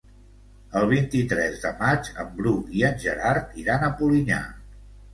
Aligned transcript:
El 0.79 0.87
vint-i-tres 0.93 1.61
de 1.67 1.75
maig 1.83 2.11
en 2.25 2.33
Bru 2.41 2.57
i 2.81 2.85
en 2.91 3.01
Gerard 3.07 3.57
iran 3.67 3.89
a 3.89 3.95
Polinyà. 4.03 4.45